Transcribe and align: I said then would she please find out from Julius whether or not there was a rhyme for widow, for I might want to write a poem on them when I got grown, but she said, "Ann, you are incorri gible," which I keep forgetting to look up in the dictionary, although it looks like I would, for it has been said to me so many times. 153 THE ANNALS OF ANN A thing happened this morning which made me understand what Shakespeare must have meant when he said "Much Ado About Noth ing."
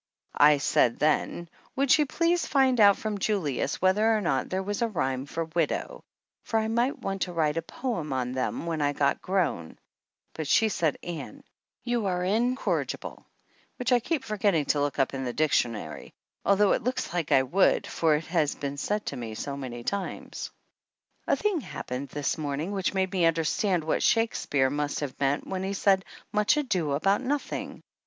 I 0.39 0.57
said 0.57 0.97
then 0.97 1.47
would 1.75 1.91
she 1.91 2.05
please 2.05 2.47
find 2.47 2.79
out 2.79 2.97
from 2.97 3.19
Julius 3.19 3.83
whether 3.83 4.17
or 4.17 4.19
not 4.19 4.49
there 4.49 4.63
was 4.63 4.81
a 4.81 4.87
rhyme 4.87 5.27
for 5.27 5.43
widow, 5.45 6.03
for 6.41 6.57
I 6.57 6.67
might 6.69 6.97
want 6.97 7.21
to 7.21 7.33
write 7.33 7.55
a 7.57 7.61
poem 7.61 8.11
on 8.11 8.31
them 8.31 8.65
when 8.65 8.81
I 8.81 8.93
got 8.93 9.21
grown, 9.21 9.77
but 10.33 10.47
she 10.47 10.69
said, 10.69 10.97
"Ann, 11.03 11.43
you 11.83 12.07
are 12.07 12.21
incorri 12.23 12.87
gible," 12.87 13.25
which 13.77 13.91
I 13.91 13.99
keep 13.99 14.23
forgetting 14.23 14.65
to 14.73 14.81
look 14.81 14.97
up 14.97 15.13
in 15.13 15.23
the 15.23 15.33
dictionary, 15.33 16.15
although 16.43 16.71
it 16.71 16.81
looks 16.83 17.13
like 17.13 17.31
I 17.31 17.43
would, 17.43 17.85
for 17.85 18.15
it 18.15 18.25
has 18.25 18.55
been 18.55 18.77
said 18.77 19.05
to 19.05 19.15
me 19.15 19.35
so 19.35 19.55
many 19.55 19.83
times. 19.83 20.49
153 21.25 21.27
THE 21.27 21.27
ANNALS 21.27 21.27
OF 21.27 21.29
ANN 21.29 21.31
A 21.31 21.41
thing 21.43 21.61
happened 21.61 22.09
this 22.09 22.37
morning 22.39 22.71
which 22.71 22.95
made 22.95 23.11
me 23.11 23.25
understand 23.25 23.83
what 23.83 24.01
Shakespeare 24.01 24.71
must 24.71 25.01
have 25.01 25.19
meant 25.19 25.45
when 25.45 25.61
he 25.61 25.73
said 25.73 26.03
"Much 26.31 26.57
Ado 26.57 26.93
About 26.93 27.21
Noth 27.21 27.53
ing." 27.53 27.83